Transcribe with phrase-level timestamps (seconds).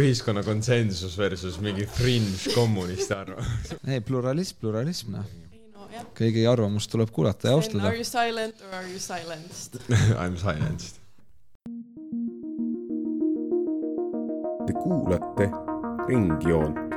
[0.00, 3.74] ühiskonna konsensus versus mingi fringe kommunist arvamus.
[3.92, 6.06] ei, pluralism, pluralism, noh.
[6.18, 7.96] kõigi arvamust tuleb kuulata ja austada Are.
[7.96, 9.80] you silent or are you silenced?
[9.90, 11.00] I m silenced.
[14.66, 15.50] Te kuulate
[16.08, 16.91] Ringjoont.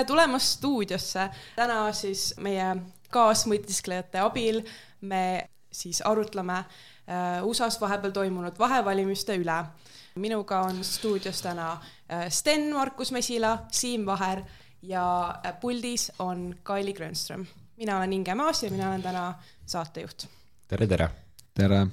[0.00, 1.28] Tere tulemast stuudiosse.
[1.56, 2.76] täna siis meie
[3.12, 4.62] kaasmõtisklejate abil
[5.00, 9.64] me siis arutleme äh, USA-s vahepeal toimunud vahevalimiste üle.
[10.14, 14.42] minuga on stuudios täna äh, Sten Markus Mesila, Siim Vaher
[14.82, 17.46] ja äh, puldis on Kaili Grönström.
[17.76, 19.34] mina olen Inge Maas ja mina olen täna
[19.66, 20.28] saatejuht
[20.68, 21.10] tere, tere.
[21.54, 21.86] tere.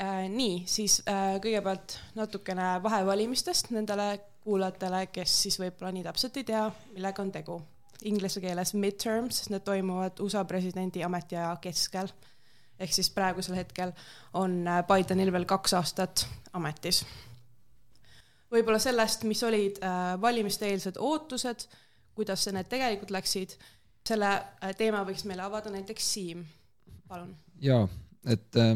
[0.00, 6.46] Äh, nii, siis äh, kõigepealt natukene vahevalimistest nendele kuulajatele, kes siis võib-olla nii täpselt ei
[6.48, 7.58] tea, millega on tegu.
[8.08, 12.10] Inglise keeles midterms, sest need toimuvad USA presidendi ametiaja keskel.
[12.82, 13.92] ehk siis praegusel hetkel
[14.34, 17.04] on äh, Bidenil veel kaks aastat ametis.
[18.50, 21.68] võib-olla sellest, mis olid äh, valimiste-eelsed ootused,
[22.14, 23.54] kuidas need tegelikult läksid,
[24.08, 26.42] selle äh, teema võiks meile avada näiteks Siim,
[27.08, 27.86] palun jaa,
[28.26, 28.74] et äh,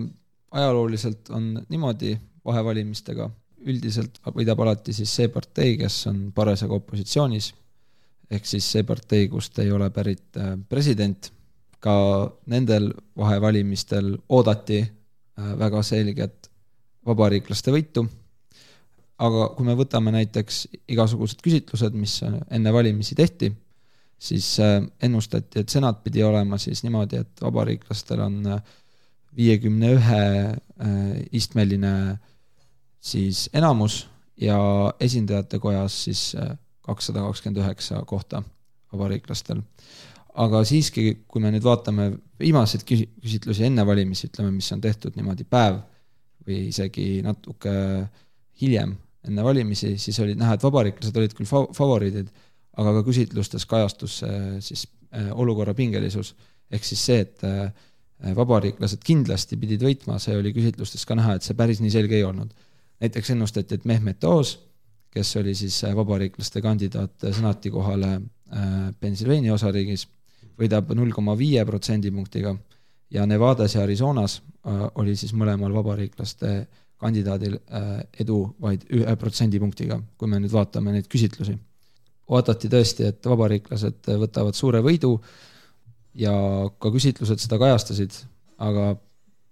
[0.57, 3.29] ajalooliselt on niimoodi vahevalimistega,
[3.67, 7.51] üldiselt võidab alati siis see partei, kes on parasjagu opositsioonis,
[8.31, 11.31] ehk siis see partei, kust ei ole pärit äh, president,
[11.83, 11.97] ka
[12.51, 16.51] nendel vahevalimistel oodati äh, väga selget
[17.07, 18.07] vabariiklaste võitu,
[19.23, 23.53] aga kui me võtame näiteks igasugused küsitlused, mis enne valimisi tehti,
[24.19, 28.43] siis äh, ennustati, et senat pidi olema siis niimoodi, et vabariiklastel on
[29.37, 31.01] viiekümne ühe äh,
[31.33, 32.19] istmeline
[33.01, 34.07] siis enamus
[34.41, 34.59] ja
[35.01, 36.31] esindajate kojas siis
[36.85, 38.43] kakssada kakskümmend üheksa kohta
[38.93, 39.63] vabariiklastel.
[40.37, 42.11] aga siiski, kui me nüüd vaatame
[42.41, 45.79] viimaseid küsi- küsitlusi enne valimisi, ütleme, mis on tehtud niimoodi päev
[46.47, 47.73] või isegi natuke
[48.61, 48.93] hiljem
[49.27, 52.29] enne valimisi, siis oli näha, et vabariiklased olid küll fa- favoriidid,
[52.77, 56.35] aga ka küsitlustes kajastus äh, siis äh, olukorra pingelisus,
[56.71, 57.73] ehk siis see, et äh,
[58.37, 62.25] vabariiklased kindlasti pidid võitma, see oli küsitlustes ka näha, et see päris nii selge ei
[62.25, 62.55] olnud.
[63.01, 64.57] näiteks ennustati, et Mehmet Oz,
[65.13, 70.07] kes oli siis äh, vabariiklaste kandidaat äh, senati kohale äh, Pennsylvania osariigis,
[70.57, 72.55] võidab null koma viie protsendipunktiga
[73.11, 76.67] ja Nevadas ja Arizonas äh, oli siis mõlemal vabariiklaste
[76.97, 81.57] kandidaadil äh, edu vaid ühe protsendipunktiga, kui me nüüd vaatame neid küsitlusi
[82.27, 85.13] oodati tõesti, et vabariiklased võtavad suure võidu
[86.17, 86.33] ja
[86.81, 88.17] ka küsitlused seda kajastasid,
[88.63, 88.95] aga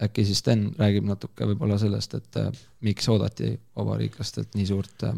[0.05, 2.51] äkki siis Sten räägib natuke võib-olla sellest, et äh,
[2.85, 5.17] miks oodati vabariiklastelt nii suurt äh,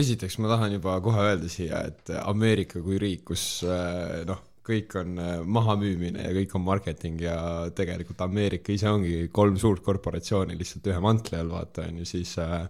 [0.00, 4.98] esiteks ma tahan juba kohe öelda siia, et Ameerika kui riik, kus äh, noh, kõik
[5.00, 5.14] on
[5.48, 7.38] mahamüümine ja kõik on marketing ja
[7.76, 12.34] tegelikult Ameerika ise ongi kolm suurt korporatsiooni lihtsalt ühe mantli all, vaata on ju, siis
[12.42, 12.66] äh,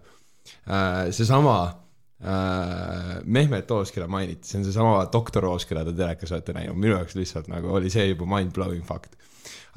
[1.11, 1.73] seesama äh,
[2.19, 6.97] Mehmet Oos, keda mainiti, see on seesama doktor Oos, keda te telekas olete näinud, minu
[6.97, 9.15] jaoks lihtsalt nagu oli see juba mind-blowing fakt.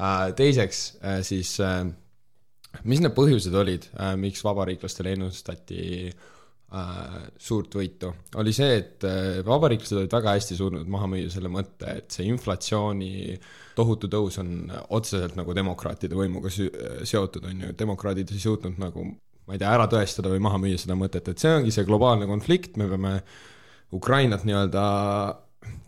[0.01, 0.33] Äh,.
[0.35, 1.85] teiseks äh, siis äh,
[2.89, 9.43] mis need põhjused olid äh,, miks vabariiklastele ennustati äh, suurt võitu, oli see, et äh,
[9.47, 13.37] vabariiklased olid väga hästi suutnud maha müüa selle mõtte, et see inflatsiooni
[13.77, 19.07] tohutu tõus on otseselt nagu demokraatide võimuga seotud, on ju, demokraadid ei suutnud nagu
[19.53, 22.25] ma ei tea, ära tõestada või maha müüa seda mõtet, et see ongi see globaalne
[22.25, 23.19] konflikt, me peame
[23.93, 24.85] Ukrainat nii-öelda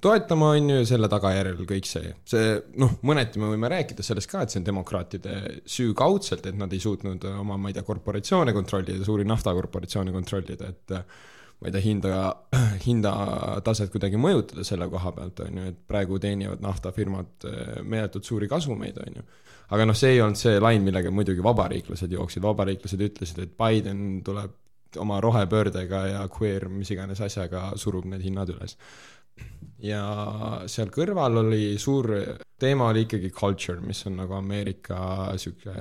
[0.04, 4.28] toetama, on ju, ja selle tagajärjel kõik see, see noh, mõneti me võime rääkida sellest
[4.28, 7.86] ka, et see on demokraatide süü kaudselt, et nad ei suutnud oma, ma ei tea,
[7.88, 12.20] korporatsioone kontrollida, suuri naftakorporatsioone kontrollida, et ma ei tea, hinda,
[12.84, 17.48] hindataset kuidagi mõjutada selle koha pealt, on ju, et praegu teenivad naftafirmad
[17.80, 19.26] meeletult suuri kasumeid, on ju
[19.70, 24.22] aga noh, see ei olnud see lain, millega muidugi vabariiklased jooksid, vabariiklased ütlesid, et Biden
[24.26, 24.60] tuleb
[25.00, 28.76] oma rohepöördega ja queer mis iganes asjaga surub need hinnad üles.
[29.82, 30.02] ja
[30.70, 32.12] seal kõrval oli suur
[32.60, 35.74] teema oli ikkagi culture, mis on nagu Ameerika sihuke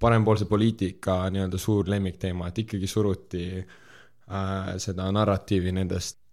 [0.00, 6.23] parempoolse poliitika nii-öelda suur lemmikteema, et ikkagi suruti äh, seda narratiivi nendest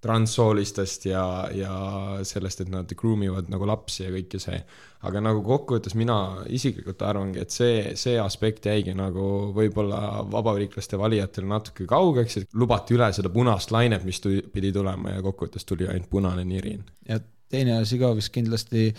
[0.00, 1.72] transsoolistest ja, ja
[2.24, 4.60] sellest, et nad groom ivad nagu lapsi ja kõike see.
[5.04, 6.16] aga nagu kokkuvõttes mina
[6.52, 12.96] isiklikult arvangi, et see, see aspekt jäigi nagu võib-olla vabariiklaste valijatele natuke kaugeks, et lubati
[12.96, 16.84] üle seda punast lainet, mis tu- pidi tulema ja kokkuvõttes tuli ainult punane nirin.
[17.08, 17.20] ja
[17.50, 18.90] teine asi ka, mis kindlasti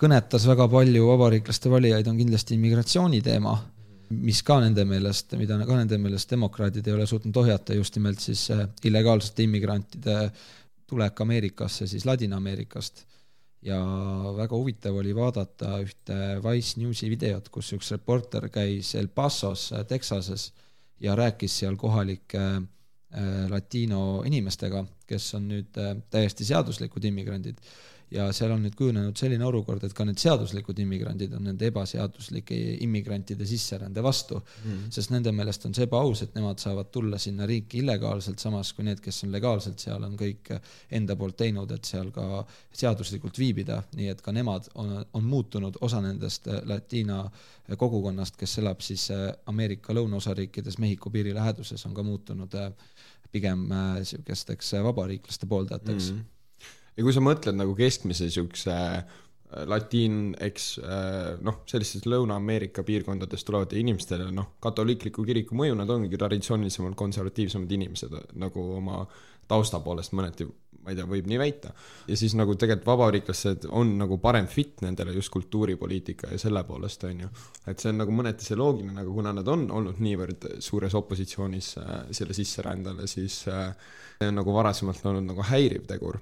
[0.00, 3.56] kõnetas väga palju vabariiklaste valijaid, on kindlasti immigratsiooni teema.
[4.10, 8.22] Mis ka nende meelest, mida ka nende meelest demokraadid ei ole suutnud ohjata, just nimelt
[8.22, 10.16] siis äh, illegaalsete immigrantide
[10.86, 13.04] tulek Ameerikasse siis Ladina-Ameerikast.
[13.66, 13.78] ja
[14.36, 19.84] väga huvitav oli vaadata ühte Wise Newsi videot, kus üks reporter käis El Pasos, äh,
[19.84, 20.52] Texases
[21.00, 27.60] ja rääkis seal kohalike äh, latino inimestega, kes on nüüd täiesti seaduslikud immigrandid
[28.10, 32.58] ja seal on nüüd kujunenud selline olukord, et ka need seaduslikud immigrandid on nende ebaseaduslike
[32.84, 34.92] immigrantide sisserände vastu mm..
[34.94, 38.86] sest nende meelest on see ebaaus, et nemad saavad tulla sinna riiki illegaalselt, samas kui
[38.86, 40.52] need, kes on legaalselt seal, on kõik
[41.00, 42.44] enda poolt teinud, et seal ka
[42.76, 47.24] seaduslikult viibida, nii et ka nemad on, on muutunud osa nendest Ladina
[47.76, 49.08] kogukonnast, kes elab siis
[49.50, 52.54] Ameerika lõunaosariikides Mehhiko piiri läheduses, on ka muutunud
[53.34, 56.12] pigem niisugusteks vabariiklaste pooldajateks.
[56.14, 56.32] Mm
[56.96, 59.06] ja kui sa mõtled nagu keskmise siukse äh,
[59.68, 66.20] latiin, eks äh, noh, sellistest Lõuna-Ameerika piirkondadest tulevate inimestele, noh, katoliikliku kiriku mõju, nad ongi
[66.20, 69.04] traditsioonilisemalt konservatiivsemad inimesed nagu oma
[69.46, 70.48] tausta poolest mõneti,
[70.82, 71.72] ma ei tea, võib nii väita.
[72.08, 77.04] ja siis nagu tegelikult vabariiklased on nagu parem fit nendele just kultuuripoliitika ja selle poolest,
[77.06, 77.32] on ju.
[77.66, 81.74] et see on nagu mõneti see loogiline, aga kuna nad on olnud niivõrd suures opositsioonis
[81.82, 83.68] äh, selle sisserändele, siis äh,
[84.18, 86.18] see on nagu varasemalt olnud nagu häiriv tegur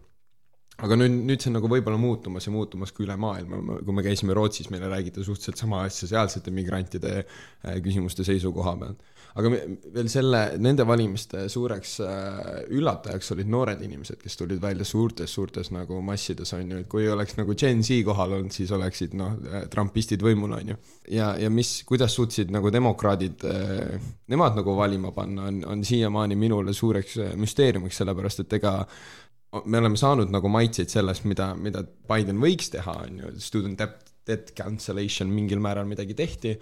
[0.83, 4.03] aga nüüd, nüüd see on nagu võib-olla muutumas ja muutumas ka üle maailma, kui me
[4.05, 9.11] käisime Rootsis, meile räägiti suhteliselt sama asja sealsete migrantide äh, küsimuste seisukoha pealt.
[9.35, 15.31] aga veel selle, nende valimiste suureks äh, üllatajaks olid noored inimesed, kes tulid välja suurtes,
[15.35, 19.15] suurtes nagu massides, on ju, et kui oleks nagu Gen Z kohal olnud, siis oleksid
[19.19, 20.79] noh, äh, trumpistid võimul, on ju.
[21.15, 23.47] ja, ja mis, kuidas suutsid nagu demokraadid,
[24.31, 28.81] nemad nagu valima panna, on, on siiamaani minule suureks müsteeriumiks, sellepärast et ega
[29.65, 34.11] me oleme saanud nagu maitseid sellest, mida, mida Biden võiks teha, on ju, student debt,
[34.27, 36.55] debt cancellation mingil määral midagi tehti,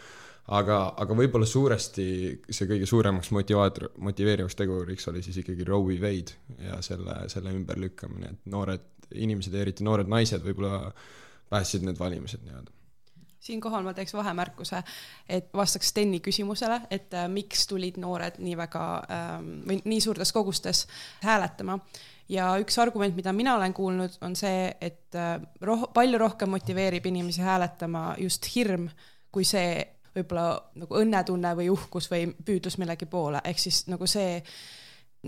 [0.53, 2.07] aga, aga võib-olla suuresti
[2.49, 5.99] see kõige suuremaks motivaator, motiveerivaks teguriks oli siis ikkagi Roe v.
[6.03, 10.93] Wade ja selle, selle ümberlükkamine, et noored inimesed ja eriti noored naised võib-olla
[11.53, 12.73] päästsid need valimised nii-öelda.
[13.43, 14.79] Siinkohal ma teeks vahemärkuse,
[15.27, 20.31] et vastaks Steni küsimusele, et äh, miks tulid noored nii väga ähm, või nii suurtes
[20.33, 20.85] kogustes
[21.27, 21.81] hääletama
[22.29, 27.07] ja üks argument, mida mina olen kuulnud, on see, et äh, roh-, palju rohkem motiveerib
[27.07, 28.89] inimesi hääletama just hirm,
[29.33, 29.81] kui see
[30.13, 30.47] võib-olla
[30.77, 34.43] nagu õnnetunne või uhkus või püüdlus millegi poole, ehk siis nagu see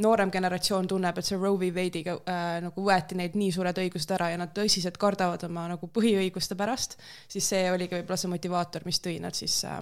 [0.03, 1.71] noorem generatsioon tunneb, et see Roe v.
[1.75, 5.89] Wade'iga äh, nagu võeti neilt nii suured õigused ära ja nad tõsiselt kardavad oma nagu
[5.95, 6.99] põhiõiguste pärast,
[7.31, 9.81] siis see oligi võib-olla see motivaator, mis tõi nad siis äh,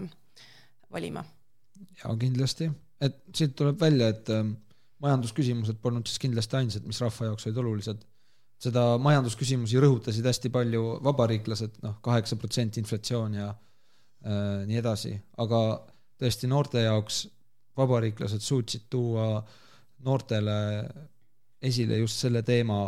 [0.93, 1.25] valima.
[2.03, 2.69] jaa, kindlasti,
[3.01, 4.53] et siit tuleb välja, et äh,
[5.03, 8.09] majandusküsimused polnud siis kindlasti ainsad, mis rahva jaoks olid olulised.
[8.63, 15.63] seda majandusküsimusi rõhutasid hästi palju vabariiklased, noh, kaheksa protsenti inflatsioon ja äh, nii edasi, aga
[16.23, 17.25] tõesti noorte jaoks
[17.77, 19.43] vabariiklased suutsid tuua
[20.07, 20.59] noortele
[21.63, 22.85] esile just selle teema,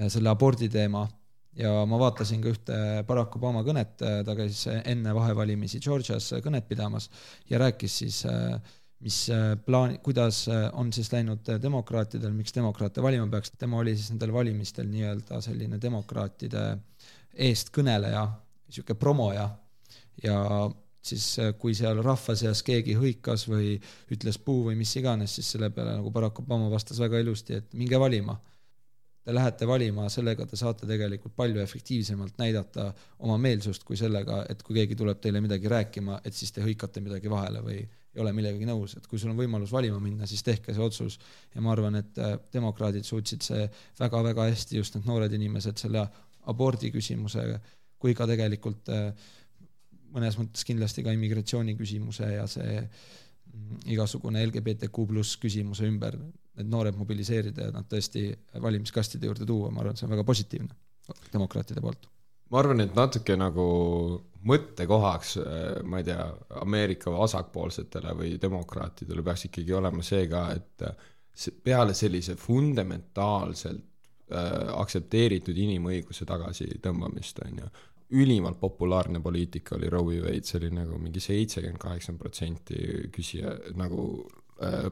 [0.00, 1.06] äh, selle abordi teema
[1.54, 7.06] ja ma vaatasin ka ühte Barack Obama kõnet, ta käis enne vahevalimisi Georgias kõnet pidamas
[7.50, 8.58] ja rääkis siis äh,
[9.02, 13.78] mis äh, plaan, kuidas äh, on siis läinud äh, demokraatidel, miks demokraate valima peaks, tema
[13.82, 16.64] oli siis nendel valimistel nii-öelda selline demokraatide
[17.48, 18.24] eestkõneleja,
[18.68, 19.48] niisugune promoja
[20.22, 20.38] ja
[21.04, 21.26] siis
[21.60, 23.74] kui seal rahva seas keegi hõikas või
[24.14, 27.74] ütles puu või mis iganes, siis selle peale nagu Barack Obama vastas väga ilusti, et
[27.76, 28.38] minge valima.
[29.24, 32.90] Te lähete valima, sellega te saate tegelikult palju efektiivsemalt näidata
[33.24, 37.04] oma meelsust kui sellega, et kui keegi tuleb teile midagi rääkima, et siis te hõikate
[37.04, 37.82] midagi vahele või
[38.14, 41.18] ei ole millegagi nõus, et kui sul on võimalus valima minna, siis tehke see otsus.
[41.54, 43.64] ja ma arvan, et äh, demokraadid suutsid see
[44.00, 46.06] väga-väga hästi, just need noored inimesed, selle
[46.50, 47.44] abordi küsimuse,
[47.98, 49.10] kui ka tegelikult äh,
[50.14, 56.18] mõnes mõttes kindlasti ka immigratsiooni küsimuse ja see mm, igasugune LGBTQ pluss küsimuse ümber
[56.54, 58.28] need noored mobiliseerida ja nad tõesti
[58.62, 60.76] valimiskastide juurde tuua, ma arvan, see on väga positiivne
[61.32, 62.06] demokraatide poolt.
[62.50, 63.66] Ma arvan, et natuke nagu
[64.44, 66.26] mõttekohaks, äh, ma ei tea,
[66.60, 71.10] Ameerika vasakpoolsetele või demokraatidele peaks ikkagi olema see ka, et äh,
[71.64, 73.82] peale sellise fundamentaalselt
[74.30, 77.72] äh, aktsepteeritud inimõiguse tagasitõmbamist, on ju,
[78.14, 82.80] ülimalt populaarne poliitika oli Roe v Wade, see oli nagu mingi seitsekümmend, kaheksakümmend protsenti
[83.14, 84.04] küsija nagu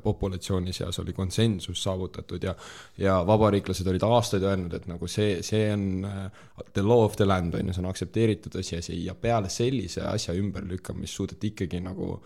[0.03, 2.55] populatsiooni seas oli konsensus saavutatud ja
[2.99, 7.27] ja vabariiklased olid aastaid öelnud, et nagu see, see on äh, the law of the
[7.27, 12.17] land, on ju, see on aktsepteeritud tõsiasi ja peale sellise asja ümberlükkamist suudeti ikkagi nagu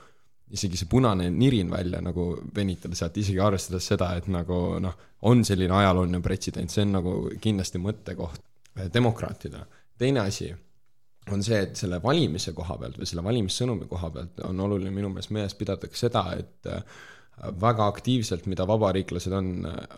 [0.55, 5.43] isegi see punane nirin välja nagu venitada sealt, isegi arvestades seda, et nagu noh, on
[5.45, 8.39] selline ajalooline pretsedent, see on nagu kindlasti mõttekoht
[8.79, 9.67] äh, demokraatidele.
[9.99, 10.53] teine asi
[11.33, 15.11] on see, et selle valimise koha pealt või selle valimissõnumi koha pealt on oluline minu
[15.11, 16.99] meelest meeles pidada ka seda, et äh,
[17.37, 19.51] väga aktiivselt, mida vabariiklased on,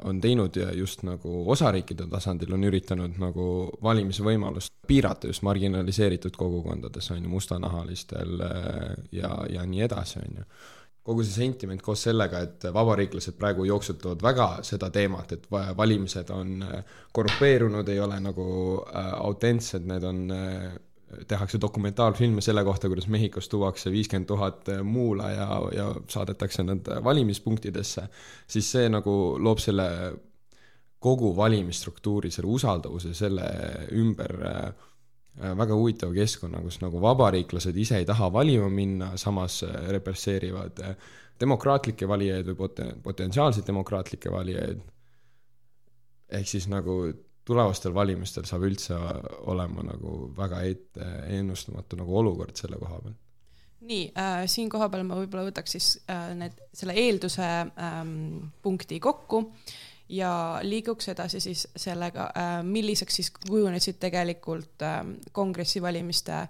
[0.04, 3.44] on teinud ja just nagu osariikide tasandil on üritanud nagu
[3.82, 10.48] valimisvõimalust piirata just marginaliseeritud kogukondades, on ju, mustanahalistel äh, ja, ja nii edasi, on ju.
[11.08, 16.66] kogu see sentiment koos sellega, et vabariiklased praegu jooksutavad väga seda teemat, et valimised on
[16.66, 18.48] äh, korrumpeerunud, ei ole nagu
[18.82, 20.26] äh, autentsed, need on
[21.28, 28.08] tehakse dokumentaalfilme selle kohta, kuidas Mehhikos tuuakse viiskümmend tuhat muula ja, ja saadetakse nad valimispunktidesse,
[28.46, 29.88] siis see nagu loob selle
[30.98, 33.46] kogu valimisstruktuuri, selle usaldavuse selle
[33.94, 34.72] ümber äh,
[35.58, 40.96] väga huvitava keskkonna, kus nagu vabariiklased ise ei taha valima minna, samas äh, represseerivad äh,
[41.40, 44.82] demokraatlikke valijaid või pot-, potentsiaalseid demokraatlikke valijaid.
[46.28, 47.00] ehk siis nagu
[47.48, 48.98] tulevastel valimistel saab üldse
[49.48, 53.16] olema nagu väga ette ennustamatu nagu olukord selle koha peal
[53.80, 59.44] nii äh,, siin kohapeal ma võib-olla võtaks siis äh, need, selle eelduse ähm, punkti kokku
[60.08, 60.32] ja
[60.64, 66.46] liiguks edasi siis sellega äh,, milliseks siis kujunesid tegelikult äh, kongressi valimiste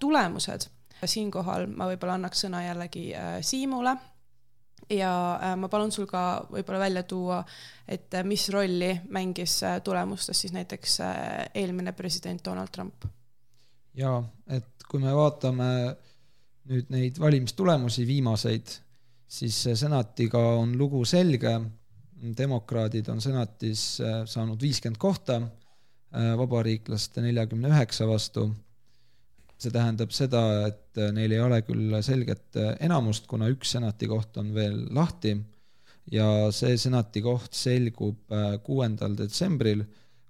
[0.00, 0.70] tulemused.
[1.04, 3.96] siinkohal ma võib-olla annaks sõna jällegi äh, Siimule
[4.90, 7.40] ja äh, ma palun sul ka võib-olla välja tuua,
[7.88, 10.98] et äh, mis rolli mängis äh, tulemustes siis näiteks
[11.54, 13.06] eelmine president Donald Trump?
[13.94, 15.68] jaa, et kui me vaatame
[16.70, 18.70] nüüd neid valimistulemusi viimaseid,
[19.28, 21.52] siis senatiga on lugu selge,
[22.38, 23.82] demokraadid on senatis
[24.30, 25.40] saanud viiskümmend kohta,
[26.38, 28.46] vabariiklaste neljakümne üheksa vastu
[29.62, 34.52] see tähendab seda, et neil ei ole küll selget enamust, kuna üks senati koht on
[34.56, 35.36] veel lahti
[36.10, 39.84] ja see senati koht selgub äh, kuuendal detsembril,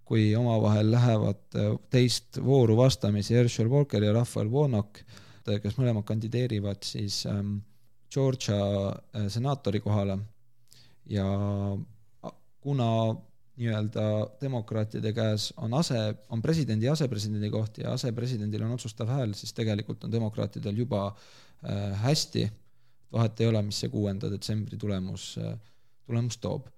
[0.04, 5.02] kui omavahel lähevad äh, teist vooru vastamisi Herschel Walker ja Raphael Warnock,
[5.42, 7.56] kes mõlemad kandideerivad siis ähm,
[8.12, 10.18] Georgia äh, senaatori kohale.
[11.10, 11.26] Ja
[12.62, 12.88] kuna
[13.61, 14.04] nii-öelda
[14.40, 16.00] demokraatide käes on ase,
[16.32, 21.04] on presidendi ja asepresidendi koht ja asepresidendil on otsustav hääl, siis tegelikult on demokraatidel juba
[21.11, 22.47] äh, hästi,
[23.12, 25.59] vahet ei ole, mis see kuuenda detsembri tulemus äh,,
[26.09, 26.71] tulemus toob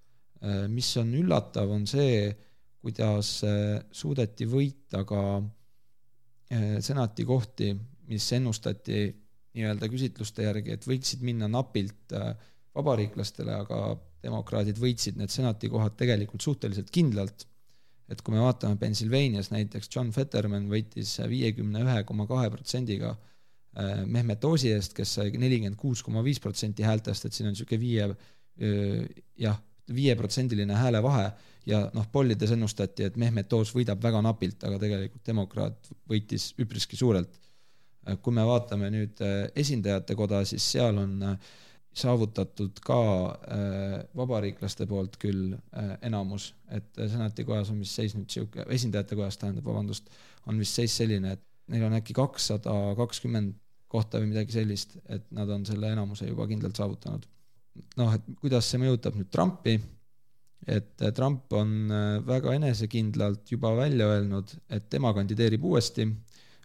[0.42, 0.64] äh,.
[0.68, 2.32] mis on üllatav, on see,
[2.82, 7.70] kuidas äh, suudeti võita ka äh, senati kohti,
[8.10, 9.06] mis ennustati
[9.54, 12.34] nii-öelda küsitluste järgi, et võiksid minna napilt äh,
[12.74, 13.80] vabariiklastele, aga
[14.24, 17.46] demokraadid võitsid need senati kohad tegelikult suhteliselt kindlalt.
[18.08, 24.04] et kui me vaatame Pennsylvanias näiteks John Fetterman võitis viiekümne ühe koma kahe protsendiga äh,
[24.04, 27.80] Mehmet Oosi eest, kes sai nelikümmend kuus koma viis protsenti häältest, et siin on niisugune
[27.80, 28.10] viie
[29.40, 29.56] jah,
[29.90, 31.32] viieprotsendiline häälevahe
[31.66, 36.98] ja noh, pollides ennustati, et Mehmet Oos võidab väga napilt, aga tegelikult demokraat võitis üpriski
[37.00, 37.38] suurelt.
[38.08, 41.52] Äh, kui me vaatame nüüd äh, esindajate koda, siis seal on äh,
[41.94, 48.30] saavutatud ka äh, vabariiklaste poolt küll äh, enamus, et senati kojas on vist seis nüüd
[48.34, 50.10] sihuke, esindajate kojas tähendab, vabandust,
[50.50, 53.54] on vist seis selline, et neil on äkki kakssada kakskümmend
[53.94, 57.28] kohta või midagi sellist, et nad on selle enamuse juba kindlalt saavutanud.
[57.98, 59.78] noh, et kuidas see mõjutab nüüd Trumpi,
[60.66, 66.08] et äh, Trump on äh, väga enesekindlalt juba välja öelnud, et tema kandideerib uuesti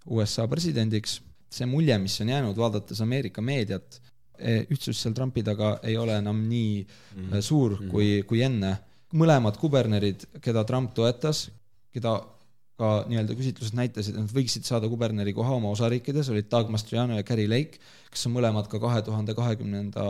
[0.10, 1.20] USA presidendiks,
[1.54, 4.00] see mulje, mis on jäänud, vaadates Ameerika meediat
[4.40, 7.42] ühtsus seal Trumpi taga ei ole enam nii mm -hmm.
[7.42, 7.92] suur -hmm.
[7.92, 8.78] kui, kui enne.
[9.14, 11.50] mõlemad kubernerid, keda Trump toetas,
[11.92, 12.20] keda
[12.80, 17.18] ka nii-öelda küsitlused näitasid, et nad võiksid saada kuberneri koha oma osariikides, olid Doug Mastriano
[17.18, 17.82] ja Carrie Lake,
[18.12, 20.06] kes on mõlemad ka kahe tuhande kahekümnenda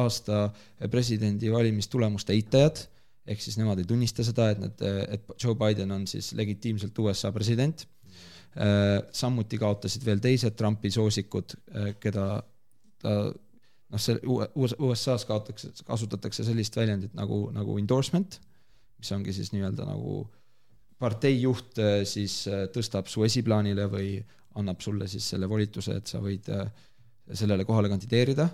[0.00, 0.46] aasta
[0.90, 2.86] presidendi valimistulemuste eitajad,
[3.28, 4.86] ehk siis nemad ei tunnista seda, et nad,
[5.18, 7.84] et Joe Biden on siis legitiimselt USA president.
[8.52, 11.54] Eh, samuti kaotasid veel teised Trumpi soosikud,
[12.00, 12.26] keda
[13.02, 13.16] ta
[13.92, 18.38] noh, see USA-s kaotakse, kasutatakse sellist väljendit nagu, nagu endorsement,
[19.02, 20.22] mis ongi siis nii-öelda nagu
[21.02, 24.14] partei juht äh, siis äh, tõstab su esiplaanile või
[24.60, 26.68] annab sulle siis selle volituse, et sa võid äh,
[27.32, 28.48] sellele kohale kandideerida.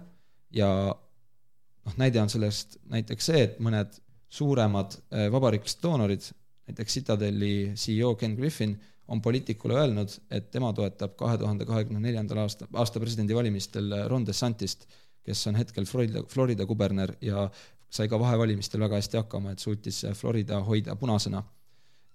[0.56, 3.96] Ja noh, näide on sellest näiteks see, et mõned
[4.28, 4.92] suuremad
[5.32, 6.26] vabariiklased doonorid,
[6.68, 8.74] näiteks Citadelli CEO Ken Griffin
[9.08, 14.84] on poliitikule öelnud, et tema toetab kahe tuhande kahekümne neljandal aasta, aasta presidendivalimistel Ron DeSantist,
[15.24, 17.48] kes on hetkel Florida, Florida kuberner ja
[17.90, 21.42] sai ka vahevalimistel väga hästi hakkama, et suutis Florida hoida punasena.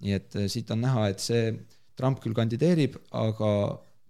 [0.04, 1.54] nii et eh, siit on näha, et see
[1.96, 3.52] Trump küll kandideerib, aga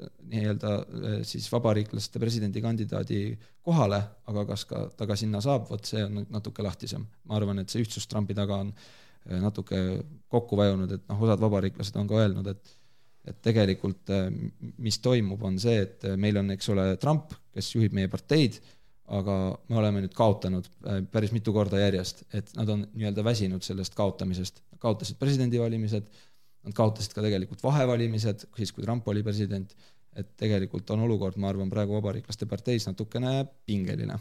[0.02, 3.20] eh, nii-öelda eh, siis vabariiklaste presidendikandidaadi
[3.62, 4.00] kohale,
[4.32, 7.06] aga kas ka ta ka sinna saab, vot see on natuke lahtisem.
[7.30, 8.74] ma arvan, et see ühtsus Trumpi taga on
[9.26, 9.80] natuke
[10.32, 12.80] kokku vajunud, et noh, osad vabariiklased on ka öelnud, et
[13.24, 14.26] et tegelikult äh,
[14.84, 18.58] mis toimub, on see, et äh, meil on, eks ole, Trump, kes juhib meie parteid,
[19.16, 19.38] aga
[19.70, 20.68] me oleme nüüd kaotanud
[21.12, 26.08] päris mitu korda järjest, et nad on nii-öelda väsinud sellest kaotamisest, kaotasid presidendivalimised,
[26.64, 29.72] nad kaotasid ka tegelikult vahevalimised, siis kui Trump oli president,
[30.16, 34.20] et tegelikult on olukord, ma arvan, praegu Vabariiklaste parteis natukene pingeline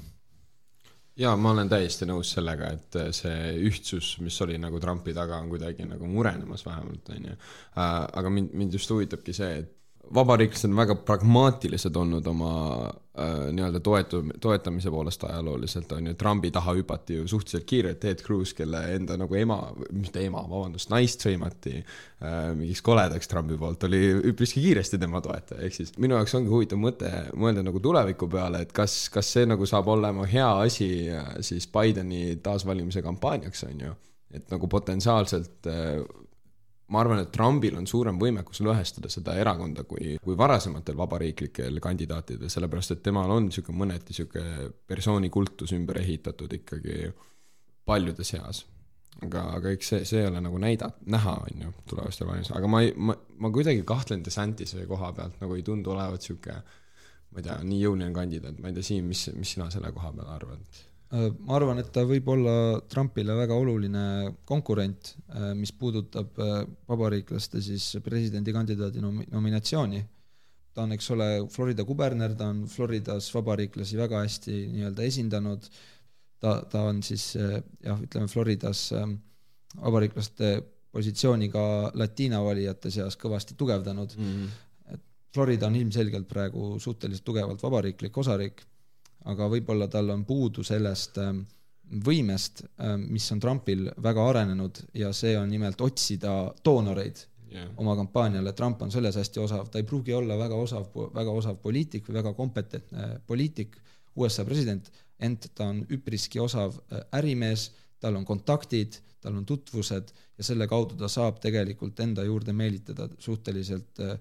[1.16, 5.50] jaa, ma olen täiesti nõus sellega, et see ühtsus, mis oli nagu Trumpi taga, on
[5.52, 7.36] kuidagi nagu murenemas vähemalt, on ju.
[7.76, 9.78] Äh, aga mind, mind just huvitabki see, et
[10.14, 12.52] vabariiklased on väga pragmaatilised olnud oma
[12.86, 18.24] äh, nii-öelda toetu-, toetamise poolest ajalooliselt, on ju, Trumpi taha hüpati ju suhteliselt kiirelt, Ted
[18.26, 19.58] Cruz, kelle enda nagu ema,
[19.92, 25.62] mitte ema, vabandust, naist sõimati äh, mingiks koledaks Trumpi poolt, oli üpriski kiiresti tema toetaja,
[25.66, 29.48] ehk siis minu jaoks ongi huvitav mõte mõelda nagu tuleviku peale, et kas, kas see
[29.48, 33.94] nagu saab olema hea asi äh, siis Bideni taasvalimise kampaaniaks, on ju,
[34.34, 36.02] et nagu potentsiaalselt äh,
[36.92, 42.50] ma arvan, et Trumpil on suurem võimekus lõhestada seda erakonda kui, kui varasematel vabariiklikel kandidaatidel,
[42.52, 47.08] sellepärast et temal on niisugune mõneti niisugune persoonikultus ümber ehitatud ikkagi
[47.88, 48.66] paljude seas.
[49.22, 52.70] aga, aga eks see, see ei ole nagu näida-, näha, on ju, tulevastel valimistel, aga
[52.70, 56.62] ma ei, ma, ma kuidagi kahtlen DeSantis'e koha pealt, nagu ei tundu olevat niisugune
[57.32, 60.12] ma ei tea, nii jõuline kandidaat, ma ei tea, Siim, mis, mis sina selle koha
[60.16, 60.82] peal arvad?
[61.12, 62.54] Äh, ma arvan, et ta võib olla
[62.88, 64.04] Trumpile väga oluline
[64.48, 70.00] konkurent, äh, mis puudutab äh, vabariiklaste siis presidendikandidaadi nomi-, nominatsiooni.
[70.72, 75.66] ta on, eks ole, Florida kuberner, ta on Floridas vabariiklasi väga hästi nii-öelda esindanud,
[76.40, 78.86] ta, ta on siis jah, ütleme Floridas
[79.76, 80.54] vabariiklaste
[80.96, 84.32] positsiooni ka latiina valijate seas kõvasti tugevdanud mm.
[84.32, 85.02] -hmm.
[85.32, 88.64] Florida on ilmselgelt praegu suhteliselt tugevalt vabariiklik osariik
[89.30, 91.42] aga võib-olla tal on puudu sellest ähm,
[92.06, 96.32] võimest, ähm, mis on Trumpil väga arenenud ja see on nimelt otsida
[96.64, 97.68] doonoreid yeah.
[97.76, 101.60] oma kampaaniale, Trump on selles hästi osav, ta ei pruugi olla väga osav, väga osav
[101.62, 103.76] poliitik või väga kompetentne poliitik,
[104.16, 104.90] USA president,
[105.22, 107.70] ent ta on üpriski osav äh, ärimees,
[108.02, 113.06] tal on kontaktid, tal on tutvused ja selle kaudu ta saab tegelikult enda juurde meelitada
[113.22, 114.18] suhteliselt äh, Äh,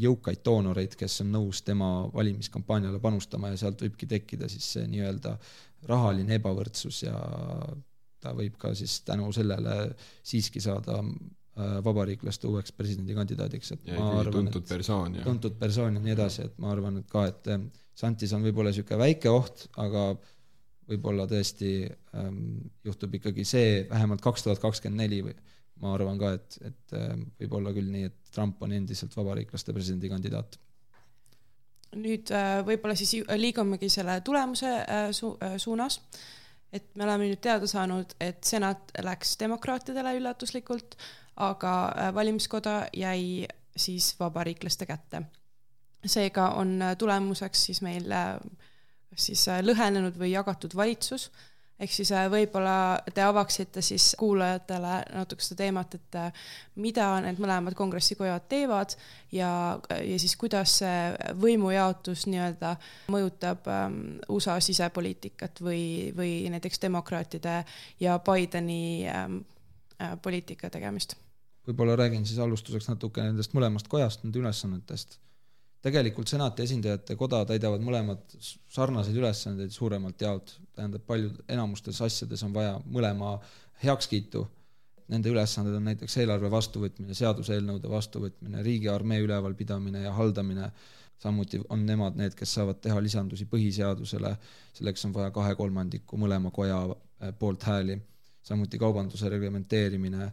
[0.00, 5.34] jõukaid doonoreid, kes on nõus tema valimiskampaaniale panustama ja sealt võibki tekkida siis see nii-öelda
[5.90, 7.18] rahaline ebavõrdsus ja
[8.20, 9.76] ta võib ka siis tänu sellele
[10.22, 15.96] siiski saada äh, vabariiklaste uueks presidendikandidaadiks, et ja, ma arvan, tuntud persoon ja tuntud persoon
[15.96, 17.62] ja nii edasi, et ma arvan, et ka, et äh,
[18.00, 20.04] Santis on võib-olla niisugune väike oht, aga
[20.90, 21.72] võib-olla tõesti
[22.18, 25.36] ähm, juhtub ikkagi see vähemalt kaks tuhat kakskümmend neli või
[25.80, 26.96] ma arvan ka, et, et
[27.40, 30.58] võib olla küll nii, et Trump on endiselt vabariiklaste presidendikandidaat.
[31.96, 36.00] nüüd äh, võib-olla siis liigumegi selle tulemuse äh, su äh, suunas,
[36.72, 40.94] et me oleme nüüd teada saanud, et senat läks demokraatidele üllatuslikult,
[41.40, 41.72] aga
[42.14, 45.22] valimiskoda jäi siis vabariiklaste kätte.
[46.06, 51.30] seega on tulemuseks siis meil kas siis lõhenenud või jagatud valitsus
[51.80, 56.42] ehk siis äh, võib-olla te avaksite siis kuulajatele natuke seda teemat, et äh,
[56.80, 58.94] mida need mõlemad kongressikojad teevad
[59.34, 59.50] ja,
[59.88, 62.74] ja siis kuidas see võimujaotus nii-öelda
[63.12, 65.82] mõjutab ähm, USA sisepoliitikat või,
[66.16, 67.62] või näiteks demokraatide
[68.00, 69.42] ja Bideni ähm,
[70.00, 71.16] äh, poliitika tegemist.
[71.66, 75.20] võib-olla räägin siis alustuseks natuke nendest mõlemast kojast, nende ülesannetest
[75.84, 82.54] tegelikult senati esindajate koda täidavad mõlemad sarnaseid ülesandeid suuremalt jaolt, tähendab, paljud, enamustes asjades on
[82.54, 83.36] vaja mõlema
[83.84, 84.44] heakskiitu.
[85.10, 90.68] Nende ülesanded on näiteks eelarve vastuvõtmine, seaduseelnõude vastuvõtmine, riigiarmee ülevalpidamine ja haldamine,
[91.20, 94.30] samuti on nemad need, kes saavad teha lisandusi põhiseadusele,
[94.76, 97.98] selleks on vaja kahe kolmandiku mõlema koja eh, poolt hääli,
[98.46, 100.30] samuti kaubanduse reglementeerimine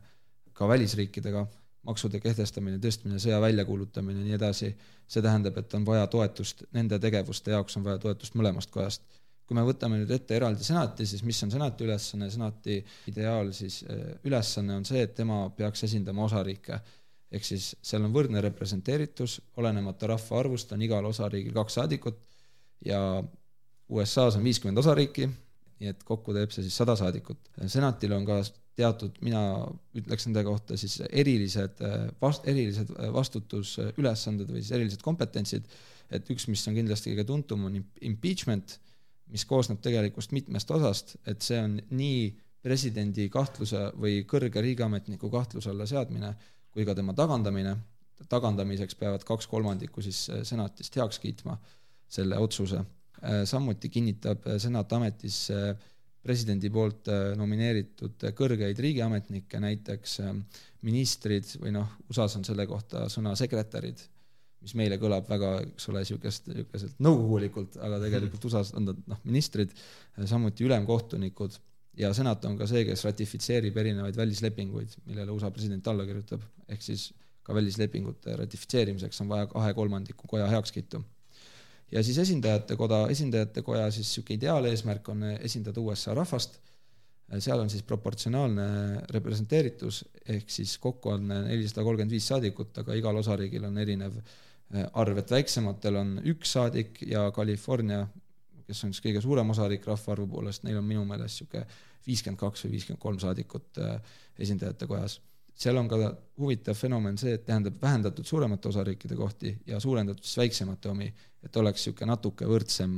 [0.54, 1.48] ka välisriikidega
[1.88, 4.72] maksude kehtestamine, tõstmine, sõja väljakuulutamine ja nii edasi,
[5.08, 9.08] see tähendab, et on vaja toetust, nende tegevuste jaoks on vaja toetust mõlemast kojast.
[9.48, 13.78] kui me võtame nüüd ette eraldi senati, siis mis on senati ülesanne, senati ideaal siis
[13.88, 16.82] äh, ülesanne on see, et tema peaks esindama osariike.
[17.32, 22.20] ehk siis seal on võrdne representeeritus, olenemata rahvaarvust on igal osariigil kaks saadikut
[22.86, 23.24] ja
[23.90, 25.30] USA-s on viiskümmend osariiki,
[25.80, 27.40] nii et kokku teeb see siis sada saadikut.
[27.68, 28.42] senatil on ka
[28.78, 29.42] teatud, mina
[29.98, 31.82] ütleks nende kohta siis erilised
[32.22, 35.66] vast-, erilised vastutusülesanded või siis erilised kompetentsid,
[36.14, 38.78] et üks, mis on kindlasti kõige tuntum, on impeachment,
[39.34, 42.30] mis koosneb tegelikult mitmest osast, et see on nii
[42.64, 46.32] presidendi kahtluse või kõrge riigiametniku kahtluse alla seadmine
[46.74, 47.74] kui ka tema tagandamine,
[48.30, 51.58] tagandamiseks peavad kaks kolmandikku siis senatist heaks kiitma
[52.10, 52.84] selle otsuse.
[53.50, 55.76] samuti kinnitab senat ametisse
[56.28, 60.36] presidendi poolt äh, nomineeritud kõrgeid riigiametnikke, näiteks äh,
[60.88, 64.02] ministrid või noh, USA-s on selle kohta sõna sekretärid,
[64.64, 69.24] mis meile kõlab väga, eks ole, niisugust, niisuguselt nõukogulikult, aga tegelikult USA-s on nad noh,
[69.28, 69.74] ministrid,
[70.26, 71.58] samuti ülemkohtunikud
[71.98, 76.84] ja senat on ka see, kes ratifitseerib erinevaid välislepinguid, millele USA president alla kirjutab, ehk
[76.86, 77.10] siis
[77.48, 81.02] ka välislepingute ratifitseerimiseks on vaja kahe kolmandiku koja heakskiitu
[81.92, 86.60] ja siis esindajate koda, esindajate koja siis niisugune ideaaleesmärk on esindada USA rahvast,
[87.44, 88.68] seal on siis proportsionaalne
[89.12, 94.86] representeeritus, ehk siis kokku on nelisada kolmkümmend viis saadikut, aga igal osariigil on erinev eh,
[94.94, 98.06] arv, et väiksematel on üks saadik ja California,
[98.68, 101.66] kes on siis kõige suurem osariik rahvaarvu poolest, neil on minu meelest niisugune
[102.08, 103.98] viiskümmend kaks või viiskümmend kolm saadikut eh,
[104.48, 105.20] esindajate kojas
[105.58, 105.98] seal on ka
[106.38, 111.08] huvitav fenomen see, et tähendab vähendatud suuremate osariikide kohti ja suurendatud siis väiksemate omi,
[111.44, 112.94] et oleks niisugune natuke võrdsem,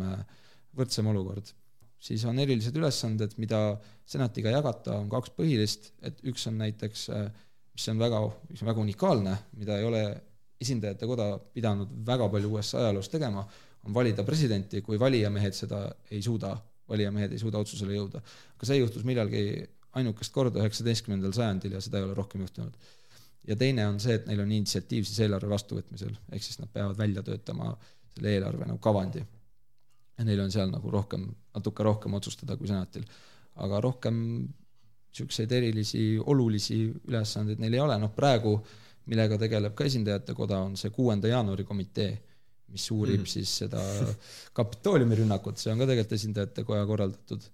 [0.75, 1.53] võrdsem olukord.
[1.99, 7.07] siis on erilised ülesanded, mida senatiga jagata, on kaks põhilist, et üks on näiteks,
[7.75, 10.03] mis on väga, mis on väga unikaalne, mida ei ole
[10.59, 13.45] esindajate koda pidanud väga palju USA ajaloos tegema,
[13.87, 16.57] on valida presidenti, kui valijamehed seda ei suuda,
[16.89, 18.23] valijamehed ei suuda otsusele jõuda.
[18.57, 19.43] aga see juhtus millalgi
[19.97, 22.73] ainukest korda üheksateistkümnendal sajandil ja seda ei ole rohkem juhtunud.
[23.47, 26.97] ja teine on see, et neil on initsiatiiv siis eelarve vastuvõtmisel, ehk siis nad peavad
[26.97, 27.71] välja töötama
[28.13, 29.25] selle eelarve nagu kavandi.
[30.17, 31.25] ja neil on seal nagu rohkem,
[31.55, 33.05] natuke rohkem otsustada kui senatil.
[33.55, 34.15] aga rohkem
[35.09, 38.59] niisuguseid erilisi olulisi ülesandeid neil ei ole, noh praegu
[39.09, 42.11] millega tegeleb ka esindajate koda, on see kuuenda jaanuari komitee,
[42.69, 43.31] mis uurib mm -hmm.
[43.31, 43.81] siis seda
[44.53, 47.47] Kapitooliumi rünnakut, see on ka tegelikult esindajate koja korraldatud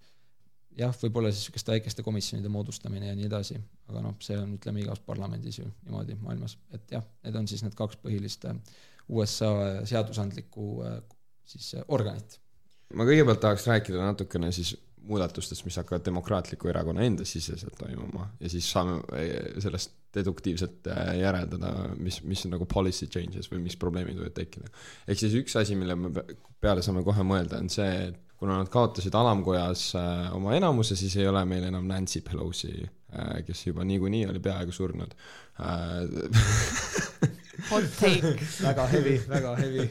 [0.79, 3.57] jah, võib-olla siis niisuguste väikeste komisjonide moodustamine ja nii edasi,
[3.89, 7.63] aga noh, see on, ütleme, igas parlamendis ju niimoodi maailmas, et jah, need on siis
[7.65, 8.57] need kaks põhilist äh,
[9.15, 9.51] USA
[9.87, 10.97] seadusandlikku äh,
[11.47, 12.39] siis äh, organit.
[12.93, 18.49] ma kõigepealt tahaks rääkida natukene siis muudatustest, mis hakkavad Demokraatliku Erakonna enda siseselt toimuma ja
[18.49, 18.97] siis saame
[19.61, 20.87] sellest deduktiivselt
[21.19, 24.71] järeldada, mis, mis on nagu policy changes või mis probleemid võivad tekkida.
[25.05, 26.09] ehk siis üks asi, mille me
[26.63, 31.15] peale saame kohe mõelda, on see, et kuna nad kaotasid alamkojas äh, oma enamuse, siis
[31.17, 35.15] ei ole meil enam Nancy Pelosi äh,, kes juba niikuinii oli peaaegu surnud.
[35.59, 37.29] Äh,
[37.71, 38.35] Hot take.
[38.61, 39.89] Väga heavy, väga heavy.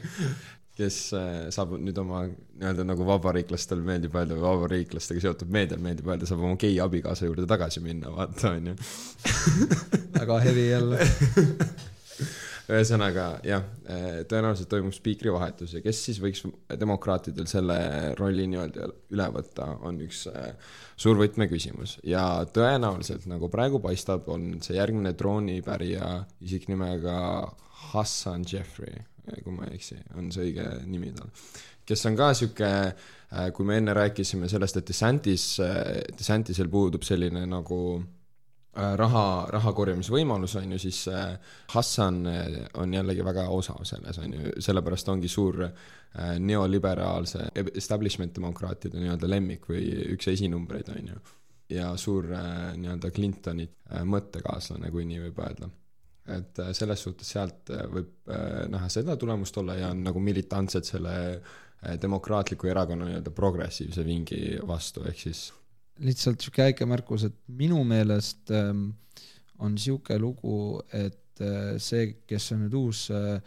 [0.75, 6.27] kes äh, saab nüüd oma nii-öelda nagu vabariiklastel meeldib öelda, vabariiklastega seotud meedial meeldib öelda,
[6.27, 8.75] saab oma gei abikaasa juurde tagasi minna, vaata onju.
[10.19, 10.99] Väga heavy jälle
[12.71, 13.65] ühesõnaga jah,
[14.31, 16.45] tõenäoliselt toimub spiikri vahetus ja kes siis võiks
[16.81, 17.77] demokraatidel selle
[18.19, 20.55] rolli nii-öelda üle võtta, on üks äh,
[20.97, 21.99] suur võtmeküsimus.
[22.09, 22.25] Ja
[22.55, 27.19] tõenäoliselt nagu praegu paistab, on see järgmine troonipärija isik nimega
[27.91, 29.05] Hassan Jeffrey,
[29.43, 31.31] kui ma ei eksi, on see õige nimi tal,
[31.85, 37.05] kes on ka sihuke äh, kui me enne rääkisime sellest, et DeSantis, äh, DeSantisel puudub
[37.05, 38.24] selline nagu Äh,
[38.75, 41.37] raha, raha korjamise võimalus, on ju, siis äh,
[41.75, 45.67] Hassan äh, on jällegi väga osav selles, on ju, sellepärast ongi suur
[46.15, 51.17] neoliberaalse establishment demokraatide nii-öelda lemmik või üks esinumbreid, on ju.
[51.75, 53.67] ja suur nii-öelda Clintoni
[54.07, 55.71] mõttekaaslane, kui nii võib öelda.
[56.37, 58.31] et selles suhtes sealt võib
[58.71, 61.17] näha seda tulemust olla ja on nagu militantsed selle
[62.03, 65.49] demokraatliku erakonna nii-öelda progressiivse vingi vastu, ehk siis
[66.03, 68.89] lihtsalt sihuke väike märkus, et minu meelest ähm,
[69.63, 73.39] on sihuke lugu, et äh, see, kes on nüüd uus äh,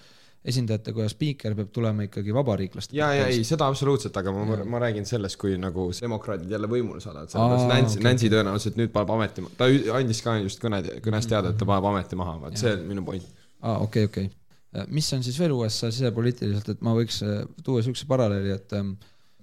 [0.48, 2.96] esindajatekoja spiiker, peab tulema ikkagi vabariiklastest.
[2.96, 7.02] ja, ja ei, seda absoluutselt, aga ma, ma räägin sellest, kui nagu demokraadid jälle võimule
[7.04, 9.68] saadavad, sellepärast Nancy okay., Nancy tõenäoliselt nüüd paneb ameti, ta
[10.00, 13.04] andis ka just kõne, kõnes teada, et ta paneb ameti maha, vaat see on minu
[13.08, 13.28] point.
[13.60, 14.88] aa, okei okay,, okei okay..
[14.96, 18.96] mis on siis veel USA sisepoliitiliselt, et ma võiks äh, tuua siukse paralleeli, et ähm,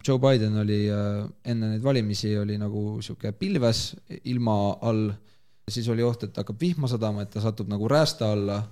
[0.04, 3.94] Joe Biden oli äh, enne neid valimisi oli nagu sihuke pilves
[4.28, 5.08] ilma all,
[5.70, 8.62] siis oli oht, et hakkab vihma sadama, et ta satub nagu räästa alla.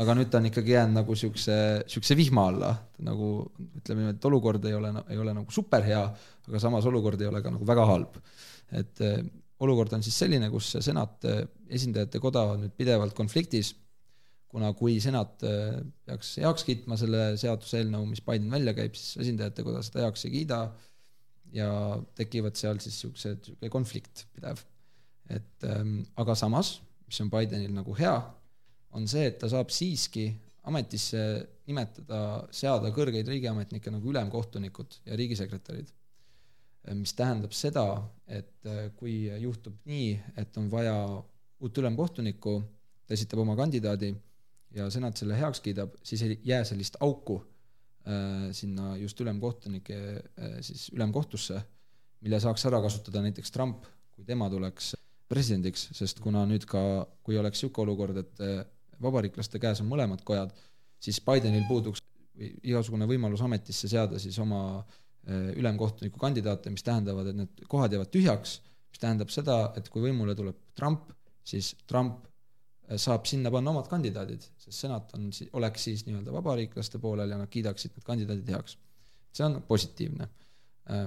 [0.00, 1.54] aga nüüd ta on ikkagi jäänud nagu siukse,
[1.90, 2.68] siukse vihma alla,
[3.04, 6.04] nagu ütleme niimoodi, et olukord ei ole, ei ole nagu super hea,
[6.48, 8.20] aga samas olukord ei ole ka nagu väga halb.
[8.70, 9.18] et äh,
[9.60, 11.26] olukord on siis selline, kus senat,
[11.68, 13.74] esindajate koda on nüüd pidevalt konfliktis
[14.50, 19.64] kuna kui senat äh, peaks heaks kiitma selle seaduseelnõu, mis Biden välja käib, siis esindajate
[19.66, 20.60] koda seda heaks ei kiida
[21.54, 21.70] ja
[22.18, 24.62] tekivad seal siis niisugused, niisugune konflikt pidev.
[25.30, 28.14] et ähm, aga samas, mis on Bidenil nagu hea,
[28.98, 30.26] on see, et ta saab siiski
[30.66, 31.20] ametisse
[31.70, 35.92] nimetada, seada kõrgeid riigiametnikke nagu ülemkohtunikud ja riigisekretärid.
[36.88, 37.86] Äh, mis tähendab seda,
[38.26, 40.96] et äh, kui juhtub nii, et on vaja
[41.60, 42.56] uut ülemkohtunikku,
[43.06, 44.10] ta esitab oma kandidaadi
[44.74, 50.56] ja senat selle heaks kiidab, siis ei jää sellist auku äh, sinna just ülemkohtunike äh,
[50.60, 51.62] siis ülemkohtusse
[52.24, 54.92] mille saaks ära kasutada näiteks Trump, kui tema tuleks
[55.30, 56.80] presidendiks, sest kuna nüüd ka,
[57.24, 58.62] kui oleks niisugune olukord, et eh,
[59.00, 60.52] vabariiklaste käes on mõlemad kojad,
[61.00, 62.02] siis Bidenil puuduks
[62.40, 64.82] igasugune võimalus ametisse seada siis oma
[65.30, 68.54] ülemkohtuniku kandidaate, mis tähendavad, et need kohad jäävad tühjaks,
[68.90, 71.10] mis tähendab seda, et kui võimule tuleb Trump,
[71.46, 72.24] siis Trump
[72.96, 77.50] saab sinna panna omad kandidaadid, sest senat on, oleks siis nii-öelda vabariiklaste poolel ja nad
[77.50, 78.78] kiidaksid need kandidaadid heaks.
[79.32, 80.26] see on positiivne.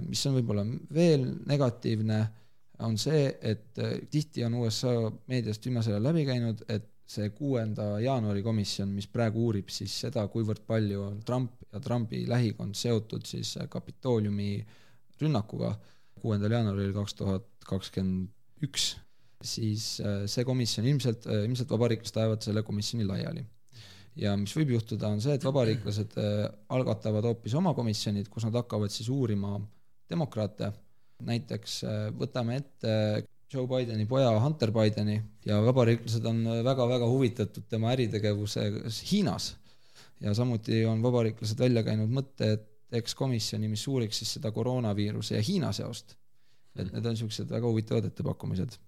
[0.07, 0.63] mis on võib-olla
[0.95, 2.19] veel negatiivne
[2.79, 7.99] on see, et äh, tihti on USA meediast viimasel ajal läbi käinud, et see kuuenda
[8.01, 13.27] jaanuari komisjon, mis praegu uurib siis seda, kuivõrd palju on Trump ja Trumpi lähikond seotud
[13.29, 14.55] siis äh, Kapitooliumi
[15.21, 15.73] rünnakuga
[16.21, 18.31] kuuendal jaanuaril kaks tuhat kakskümmend
[18.63, 18.93] üks,
[19.43, 23.45] siis äh, see komisjon ilmselt, ilmselt vabariiklased ajavad selle komisjoni laiali.
[24.15, 26.17] ja mis võib juhtuda, on see, et vabariiklased
[26.69, 29.57] algatavad hoopis oma komisjonid, kus nad hakkavad siis uurima
[30.09, 30.69] demokraate
[31.27, 32.93] näiteks äh, võtame ette
[33.53, 39.53] Joe Bideni poja Hunter Bideni ja vabariiklased on väga-väga huvitatud tema äritegevusest Hiinas.
[40.21, 45.35] ja samuti on vabariiklased välja käinud mõtte, et teeks komisjoni, mis uuriks siis seda koroonaviiruse
[45.35, 46.17] ja Hiina seost.
[46.75, 48.79] et need on niisugused väga huvitavad ettepakkumised.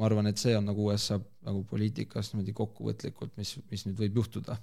[0.00, 4.22] Ma arvan, et see on nagu USA nagu poliitikas niimoodi kokkuvõtlikult, mis, mis nüüd võib
[4.22, 4.56] juhtuda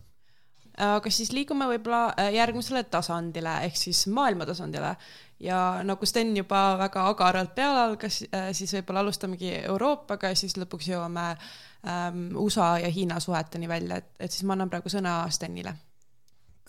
[0.78, 4.94] aga siis liigume võib-olla äh, järgmisele tasandile ehk siis maailma tasandile
[5.42, 10.58] ja nagu Sten juba väga agaralt peale algas, äh, siis võib-olla alustamegi Euroopaga ja siis
[10.58, 15.20] lõpuks jõuame ähm, USA ja Hiina suheteni välja, et, et siis ma annan praegu sõna
[15.34, 15.74] Stenile.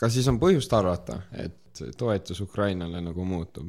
[0.01, 3.69] kas siis on põhjust arvata, et toetus Ukrainale nagu muutub?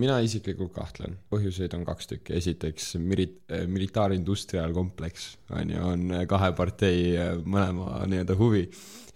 [0.00, 3.30] Mina isiklikult kahtlen, põhjuseid on kaks tükki, esiteks mili-,
[3.70, 8.64] militaarindustrial kompleks on ju, on kahe partei mõlema nii-öelda huvi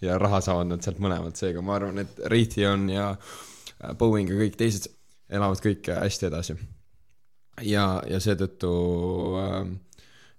[0.04, 3.10] ja raha saavad nad sealt mõlemad, seega ma arvan, et Raytheon ja
[3.98, 4.88] Boeing ja kõik teised
[5.28, 6.56] elavad kõik hästi edasi.
[7.62, 8.72] ja, ja seetõttu
[9.42, 9.60] äh,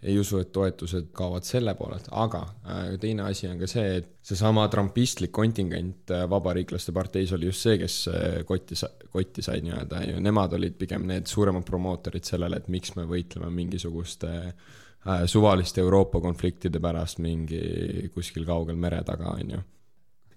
[0.04, 4.12] ei usu, et toetused kaovad selle poolelt, aga äh, teine asi on ka see, et
[4.24, 8.78] seesama trumpistlik kontingent äh, Vabariiklaste parteis oli just see, kes äh, kotti,
[9.12, 13.52] kotti sai nii-öelda ju, nemad olid pigem need suuremad promootorid sellele, et miks me võitleme
[13.58, 19.62] mingisuguste äh, suvaliste Euroopa konfliktide pärast mingi kuskil kaugel mere taga, on ju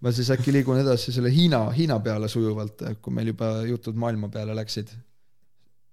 [0.03, 4.33] ma siis äkki liigun edasi selle Hiina, Hiina peale sujuvalt, kui meil juba jutud maailma
[4.35, 4.91] peale läksid.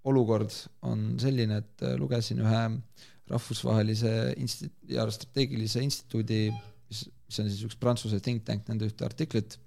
[0.09, 0.49] olukord
[0.89, 2.61] on selline, et lugesin ühe
[3.29, 4.11] rahvusvahelise
[4.41, 6.47] insti- ja strateegilise instituudi,
[6.89, 9.57] mis, mis on siis üks Prantsuse think tank, nende ühte artiklit,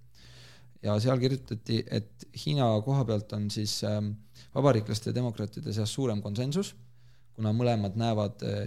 [0.82, 4.14] ja seal kirjutati, et Hiina koha pealt on siis ähm,
[4.54, 6.74] vabariiklaste ja demokraatide seas suurem konsensus,
[7.36, 8.64] kuna mõlemad näevad äh,,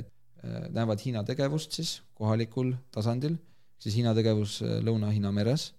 [0.74, 3.36] näevad Hiina tegevust siis kohalikul tasandil,
[3.82, 5.74] siis Hiina tegevus äh, Lõuna-Hiina meres.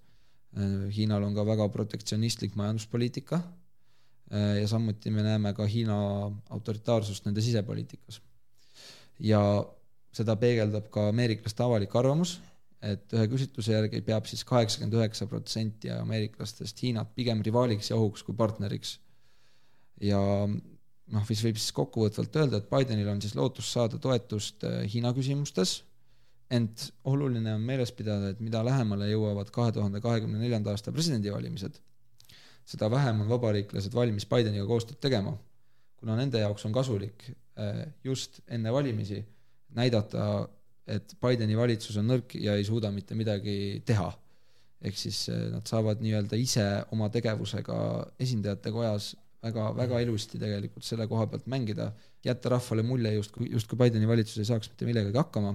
[0.57, 3.41] Äh,, Hiinal on ka väga protektsionistlik majanduspoliitika.
[4.29, 5.97] Äh, ja samuti me näeme ka Hiina
[6.53, 8.21] autoritaarsust nende sisepoliitikas
[9.21, 9.41] ja
[10.17, 12.37] seda peegeldab ka ameeriklaste avalik arvamus,
[12.85, 18.25] et ühe küsitluse järgi peab siis kaheksakümmend üheksa protsenti ameeriklastest Hiinat pigem rivaaliks ja ohuks
[18.27, 18.99] kui partneriks.
[20.01, 24.83] ja noh, mis võib siis kokkuvõtvalt öelda, et Bidenil on siis lootus saada toetust äh,
[24.93, 25.79] Hiina küsimustes,
[26.53, 31.81] ent oluline on meeles pidada, et mida lähemale jõuavad kahe tuhande kahekümne neljanda aasta presidendivalimised,
[32.67, 35.33] seda vähem on vabariiklased valmis Bideniga koostööd tegema,
[35.97, 37.31] kuna nende jaoks on kasulik
[38.05, 39.23] just enne valimisi
[39.77, 40.47] näidata,
[40.87, 44.13] et Bideni valitsus on nõrk ja ei suuda mitte midagi teha.
[44.87, 47.77] ehk siis äh, nad saavad nii-öelda ise oma tegevusega
[48.21, 51.89] esindajate kojas väga, väga ilusti tegelikult selle koha pealt mängida,
[52.25, 55.55] jätta rahvale mulje justkui, justkui Bideni valitsus ei saaks mitte millegagi hakkama,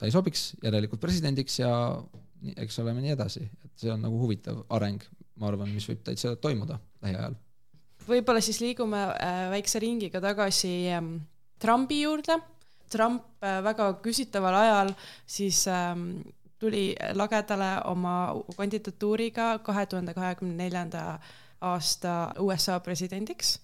[0.00, 1.72] ta ei sobiks järelikult presidendiks ja
[2.56, 5.04] eks oleme nii edasi, et see on nagu huvitav areng,
[5.38, 7.36] ma arvan, mis võib täitsa toimuda lähiajal.
[8.08, 11.18] võib-olla siis liigume äh, väikse ringiga tagasi ähm,
[11.62, 12.38] Trumpi juurde.
[12.92, 14.94] Trump äh, väga küsitaval ajal
[15.26, 16.20] siis ähm,
[16.60, 18.16] tuli lagedale oma
[18.56, 21.18] kandidatuuriga kahe tuhande kahekümne neljanda
[21.60, 23.56] aasta USA presidendiks.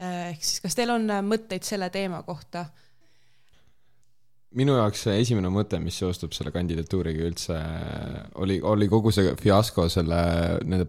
[0.00, 2.66] Ehk siis, kas teil on äh, mõtteid selle teema kohta?
[4.58, 7.56] Minu jaoks esimene mõte, mis seostub selle kandidatuuriga üldse,
[8.42, 10.18] oli, oli kogu see fiasko selle,
[10.64, 10.88] nende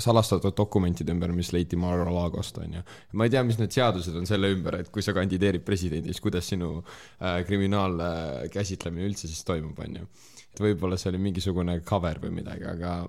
[0.00, 2.82] salastatud dokumentide ümber, mis leiti Mar-a-Lagost, on ju.
[3.18, 6.22] ma ei tea, mis need seadused on selle ümber, et kui sa kandideerid presidendi, siis
[6.24, 10.12] kuidas sinu äh, kriminaalkäsitlemine üldse siis toimub, on ju.
[10.52, 13.00] et võib-olla see oli mingisugune cover või midagi, aga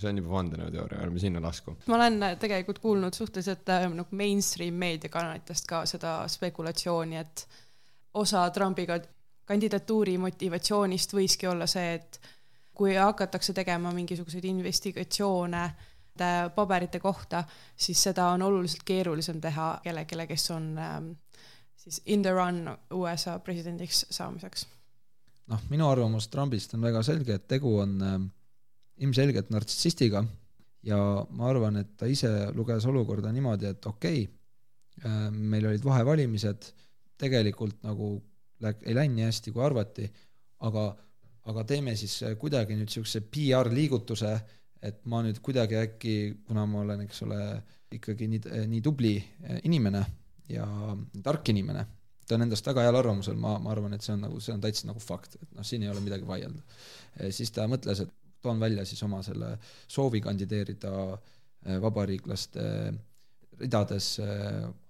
[0.00, 1.76] see on juba vandenõuteooria, ärme sinna lasku.
[1.86, 7.46] ma olen äh, tegelikult kuulnud suhteliselt äh, nagu mainstream meediakanalitest ka seda spekulatsiooni, et
[8.20, 8.98] osa Trumpiga
[9.50, 12.20] kandidatuuri motivatsioonist võiski olla see, et
[12.80, 15.64] kui hakatakse tegema mingisuguseid investigatsioone
[16.54, 17.42] paberite kohta,
[17.76, 21.12] siis seda on oluliselt keerulisem teha kellelegi, kes on ähm,
[21.80, 24.66] siis in the run USA presidendiks saamiseks.
[25.50, 28.18] noh, minu arvamus Trumpist on väga selge, et tegu on äh,
[29.02, 30.22] ilmselgelt nartsissistiga
[30.86, 30.98] ja
[31.30, 36.72] ma arvan, et ta ise luges olukorda niimoodi, et okei okay, äh,, meil olid vahevalimised,
[37.20, 38.14] tegelikult nagu
[38.64, 40.08] läk-, ei läinud nii hästi, kui arvati,
[40.68, 40.86] aga,
[41.50, 44.34] aga teeme siis kuidagi nüüd niisuguse PR-liigutuse,
[44.82, 46.16] et ma nüüd kuidagi äkki,
[46.48, 47.40] kuna ma olen, eks ole,
[47.92, 49.16] ikkagi nii, nii tubli
[49.68, 50.04] inimene
[50.50, 50.66] ja
[51.24, 51.84] tark inimene,
[52.26, 54.62] ta on endast väga heal arvamusel, ma, ma arvan, et see on nagu, see on
[54.62, 56.62] täitsa nagu fakt, et noh, siin ei ole midagi vaielda.
[57.34, 59.56] siis ta mõtles, et toon välja siis oma selle
[59.90, 60.92] soovi kandideerida
[61.82, 62.62] vabariiklaste
[63.60, 64.14] ridades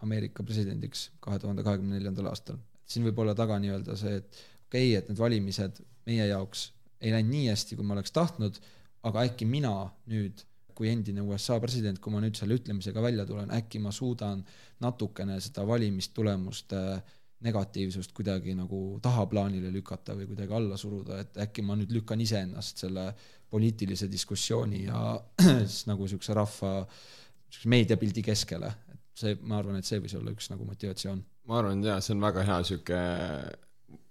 [0.05, 2.61] Ameerika presidendiks kahe tuhande kahekümne neljandal aastal.
[2.91, 7.15] Siin võib olla taga nii-öelda see, et okei okay,, et need valimised meie jaoks ei
[7.15, 8.59] läinud nii hästi, kui ma oleks tahtnud,
[9.09, 9.75] aga äkki mina
[10.11, 10.45] nüüd
[10.77, 14.41] kui endine USA president, kui ma nüüd selle ütlemisega välja tulen, äkki ma suudan
[14.81, 16.81] natukene seda valimistulemuste
[17.45, 22.81] negatiivsust kuidagi nagu tahaplaanile lükata või kuidagi alla suruda, et äkki ma nüüd lükkan iseennast
[22.85, 23.11] selle
[23.51, 25.01] poliitilise diskussiooni ja
[25.69, 30.33] siis nagu niisuguse rahva niisuguse meediapildi keskele, et see, ma arvan, et see võis olla
[30.37, 31.23] üks nagu motivatsioon.
[31.51, 33.03] Ma arvan jaa, see on väga hea niisugune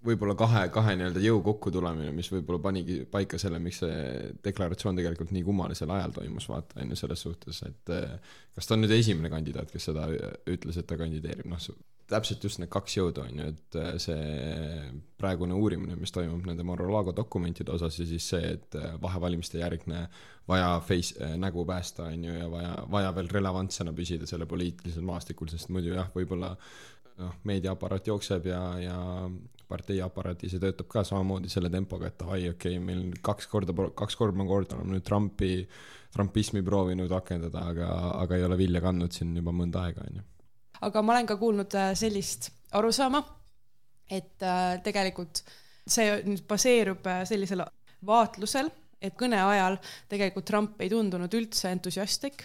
[0.05, 5.33] võib-olla kahe, kahe nii-öelda jõu kokkutulemine, mis võib-olla panigi paika selle, miks see deklaratsioon tegelikult
[5.35, 8.95] nii kummalisel ajal toimus, vaata, on ju, selles suhtes, et eh, kas ta on nüüd
[8.95, 10.07] esimene kandidaat, kes seda
[10.47, 11.69] ütles, et ta kandideerib, noh,
[12.09, 16.63] täpselt just need kaks jõudu, on ju, et eh, see praegune uurimine, mis toimub nende
[16.67, 20.05] Mar-a-Lago dokumentide osas ja siis see, et eh, vahevalimiste järgne
[20.49, 25.51] vaja face, nägu päästa, on ju, ja vaja, vaja veel relevantsena püsida sellel poliitilisel maastikul,
[25.51, 26.55] sest muidu jah, võib-olla
[27.19, 28.97] noh, meediaaparaat jookseb ja, ja
[29.69, 33.75] partei aparaadis ja töötab ka samamoodi selle tempoga, et ai, okei okay,, meil kaks korda,
[33.97, 35.53] kaks korda ma kordan, oleme nüüd Trumpi,
[36.15, 37.89] trumpismi proovinud rakendada, aga,
[38.23, 40.25] aga ei ole vilja kandnud siin juba mõnda aega, on ju.
[40.89, 43.21] aga ma olen ka kuulnud äh, sellist arusaama,
[44.09, 45.43] et äh, tegelikult
[45.89, 47.65] see nüüd baseerub äh, sellisel
[48.05, 49.77] vaatlusel, et kõne ajal
[50.09, 52.43] tegelikult Trump ei tundunud üldse entusiastlik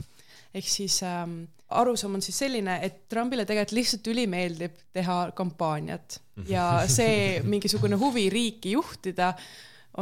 [0.55, 1.43] ehk siis ähm,
[1.75, 8.29] arusaam on siis selline, et Trumpile tegelikult lihtsalt ülimeeldib teha kampaaniat ja see mingisugune huvi
[8.31, 9.33] riiki juhtida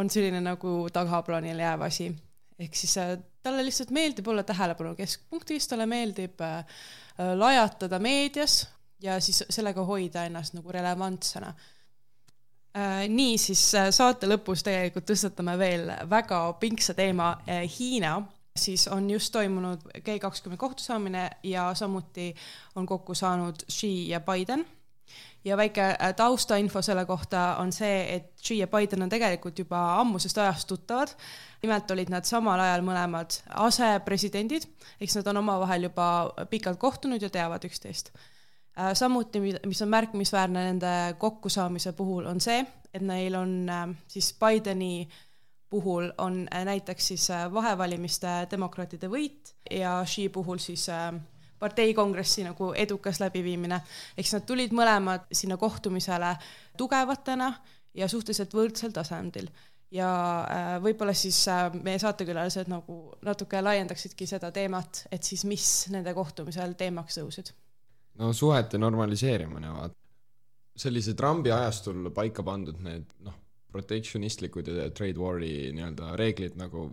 [0.00, 2.12] on selline nagu tagaplaanile jääv asi.
[2.58, 8.66] ehk siis äh, talle lihtsalt meeldib olla tähelepanu keskpunktis, talle meeldib äh, äh, lajatada meedias
[9.02, 11.54] ja siis sellega hoida ennast nagu relevantsena
[12.76, 13.08] äh,.
[13.08, 18.20] nii, siis äh, saate lõpus tegelikult tõstatame veel väga pinksa teema äh, Hiina
[18.56, 22.34] siis on just toimunud G kakskümmend kohtusaamine ja samuti
[22.74, 24.66] on kokku saanud Xi ja Biden.
[25.44, 30.00] ja väike äh, taustainfo selle kohta on see, et Xi ja Biden on tegelikult juba
[30.00, 31.08] ammusest ajast tuttavad.
[31.62, 34.62] nimelt olid nad samal ajal mõlemad asepresidendid,
[35.00, 38.12] eks nad on omavahel juba pikalt kohtunud ja teavad üksteist.
[38.78, 44.34] Äh, samuti, mis on märkimisväärne nende kokkusaamise puhul, on see, et neil on äh, siis
[44.40, 45.31] Bideni äh,
[45.72, 51.08] puhul on äh, näiteks siis äh, vahevalimiste demokraatide võit ja Xi puhul siis äh,
[51.62, 53.80] parteikongressi nagu edukas läbiviimine.
[54.18, 56.34] eks nad tulid mõlemad sinna kohtumisele
[56.76, 57.52] tugevatena
[57.94, 59.48] ja suhteliselt võrdsel tasandil
[59.92, 60.10] ja
[60.80, 61.38] võib-olla siis
[61.84, 67.52] meie saatekülalised nagu natuke laiendaksidki seda teemat, et siis mis nende kohtumisel teemaks tõusid?
[68.18, 69.96] no suhete normaliseerimine, vaat
[70.76, 73.36] sellise Trumpi ajastul paika pandud need noh,
[73.72, 76.90] protectionistlikud ja trade war'i nii-öelda reeglid nagu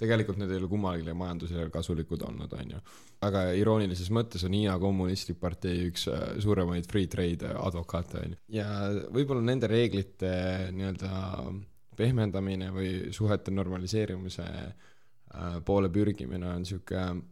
[0.00, 2.78] tegelikult need ei ole kummalegi majandusele kasulikud olnud, on ju.
[3.20, 8.40] väga iroonilises mõttes on Hiina Kommunistlik Partei üks äh, suuremaid free trade advokaate, on ju.
[8.56, 8.68] ja
[9.12, 10.32] võib-olla nende reeglite
[10.76, 11.10] nii-öelda
[12.00, 17.26] pehmendamine või suhete normaliseerumise äh, poole pürgimine on niisugune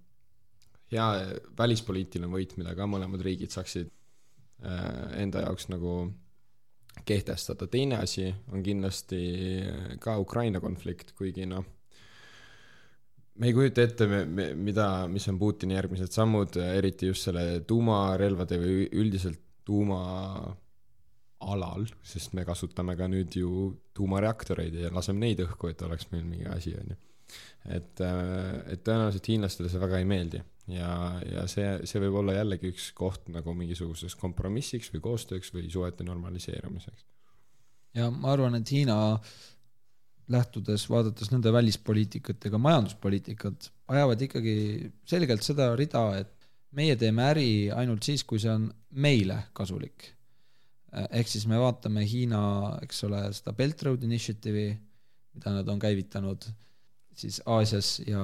[0.92, 1.08] hea
[1.56, 6.00] välispoliitiline võit, mida ka mõlemad riigid saaksid äh, enda jaoks nagu
[7.06, 9.20] kehtestada, teine asi on kindlasti
[10.00, 11.64] ka Ukraina konflikt, kuigi noh,
[13.38, 14.06] me ei kujuta ette,
[14.58, 20.56] mida, mis on Putini järgmised sammud, eriti just selle tuumarelvade või üldiselt tuumaalal,
[22.02, 23.50] sest me kasutame ka nüüd ju
[23.96, 26.96] tuumareaktoreid ja laseme neid õhku, et oleks meil mingi asi, on ju.
[27.78, 27.94] et,
[28.72, 30.40] et tõenäoliselt hiinlastele see väga ei meeldi
[30.72, 30.92] ja,
[31.24, 36.06] ja see, see võib olla jällegi üks koht nagu mingisuguseks kompromissiks või koostööks või suhete
[36.06, 37.06] normaliseerumiseks.
[37.98, 38.98] ja ma arvan, et Hiina
[40.28, 44.56] lähtudes, vaadates nende välispoliitikat ja ka majanduspoliitikat, ajavad ikkagi
[45.08, 50.12] selgelt seda rida, et meie teeme äri ainult siis, kui see on meile kasulik.
[51.12, 52.42] ehk siis me vaatame Hiina,
[52.82, 54.76] eks ole, seda Belt Road Initiative'i,
[55.36, 56.48] mida nad on käivitanud
[57.18, 58.20] siis Aasias ja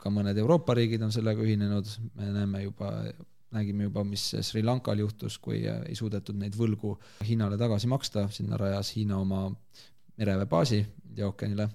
[0.00, 2.92] ka mõned Euroopa riigid on sellega ühinenud, me näeme juba,
[3.54, 6.94] nägime juba, mis Sri Lankal juhtus, kui ei suudetud neid võlgu
[7.26, 9.48] Hiinale tagasi maksta, sinna rajas Hiina oma
[10.20, 10.80] mereväebaasi
[11.10, 11.68] India ookeanile.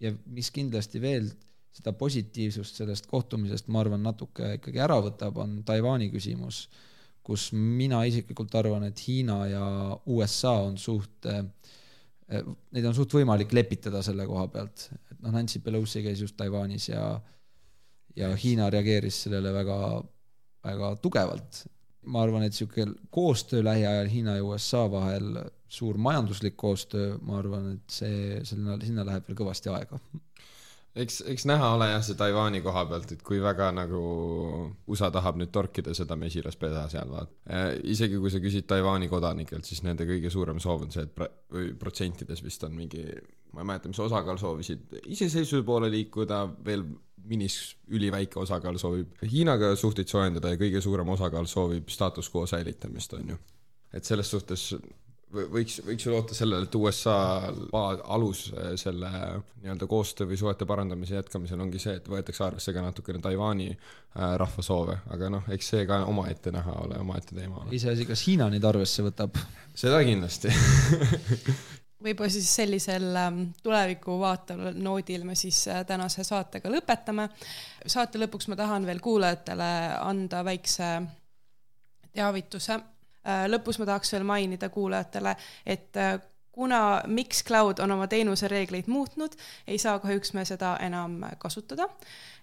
[0.00, 1.30] ja mis kindlasti veel
[1.74, 6.68] seda positiivsust sellest kohtumisest, ma arvan, natuke ikkagi ära võtab, on Taiwan'i küsimus,
[7.22, 9.66] kus mina isiklikult arvan, et Hiina ja
[10.06, 11.44] USA on suht äh,
[12.28, 14.88] neid on suht võimalik lepitada selle koha pealt,
[15.18, 17.20] et noh, Nancy Pelosi käis just Taiwanis ja
[18.16, 19.78] ja Hiina reageeris sellele väga,
[20.64, 21.66] väga tugevalt.
[22.08, 27.72] ma arvan, et niisugune koostöö lähiajal Hiina ja USA vahel, suur majanduslik koostöö, ma arvan,
[27.74, 29.98] et see, sinna, sinna läheb veel kõvasti aega
[31.02, 34.00] eks, eks näha ole jah, see Taiwan'i koha pealt, et kui väga nagu
[34.90, 37.32] USA tahab nüüd torkida seda mesilaspeda seal, vaat.
[37.88, 41.30] isegi kui sa küsid Taiwan'i kodanikelt, siis nende kõige suurem soov on see, et pra-,
[41.54, 43.04] või protsentides vist on mingi,
[43.54, 46.86] ma ei mäleta, mis osakaal soovisid iseseisvuse poole liikuda, veel
[47.28, 47.58] minis
[47.92, 53.34] üliväike osakaal soovib Hiinaga suhteid soojendada ja kõige suurem osakaal soovib status quo säilitamist, on
[53.34, 53.42] ju.
[53.92, 54.70] et selles suhtes
[55.32, 57.16] võiks, võiks ju loota sellele, et USA
[58.14, 59.10] alus äh, selle
[59.62, 64.36] nii-öelda koostöö või suhete parandamise jätkamisel ongi see, et võetakse arvesse ka natukene Taiwan'i äh,
[64.40, 67.74] rahva soove, aga noh, eks see ka omaette näha ole, omaette teema ole.
[67.76, 69.36] iseasi, kas Hiina neid arvesse võtab?
[69.78, 70.52] seda kindlasti
[72.04, 77.28] võib-olla siis sellisel ähm, tuleviku vaatel noodil me siis äh, tänase saatega lõpetame.
[77.86, 79.72] saate lõpuks ma tahan veel kuulajatele
[80.02, 80.92] anda väikse
[82.14, 82.97] teavituse Äh,
[83.48, 86.18] lõpus ma tahaks veel mainida kuulajatele, et äh,
[86.58, 89.34] kuna Mixcloud on oma teenuse reegleid muutnud,
[89.66, 91.88] ei saa kahjuks me seda enam kasutada.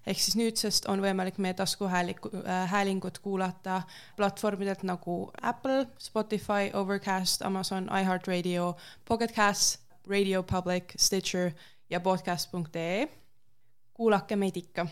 [0.07, 3.81] ehk siis nüüdsest on võimalik meie taskuhäälingut äh, häälingut kuulata
[4.15, 11.51] platvormidelt nagu Apple, Spotify, Overcast, Amazon, iHeartRadio, Pocket Cast, Radio Public, Stitcher
[11.89, 13.07] ja podcast.ee.
[13.93, 14.87] kuulake meid ikka